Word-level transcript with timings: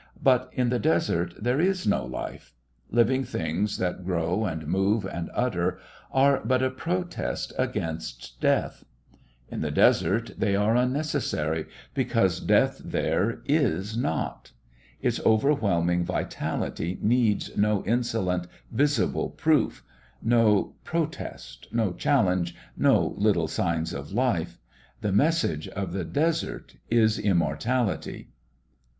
But 0.23 0.49
in 0.53 0.69
the 0.69 0.79
desert 0.79 1.35
there 1.39 1.59
is 1.59 1.85
no 1.85 2.03
life. 2.03 2.55
Living 2.89 3.23
things 3.23 3.77
that 3.77 4.03
grow 4.03 4.45
and 4.45 4.65
move 4.65 5.05
and 5.05 5.29
utter, 5.35 5.77
are 6.11 6.41
but 6.43 6.63
a 6.63 6.71
protest 6.71 7.53
against 7.55 8.39
death. 8.41 8.83
In 9.49 9.61
the 9.61 9.69
desert 9.69 10.31
they 10.39 10.55
are 10.55 10.75
unnecessary, 10.75 11.65
because 11.93 12.39
death 12.39 12.81
there 12.83 13.43
is 13.45 13.95
not. 13.95 14.53
Its 15.03 15.19
overwhelming 15.23 16.03
vitality 16.03 16.97
needs 16.99 17.55
no 17.55 17.85
insolent, 17.85 18.47
visible 18.71 19.29
proof, 19.29 19.83
no 20.19 20.73
protest, 20.83 21.67
no 21.71 21.93
challenge, 21.93 22.55
no 22.75 23.13
little 23.19 23.47
signs 23.47 23.93
of 23.93 24.11
life. 24.11 24.57
The 25.01 25.11
message 25.11 25.67
of 25.67 25.93
the 25.93 26.05
desert 26.05 26.77
is 26.89 27.19
immortality.... 27.19 28.29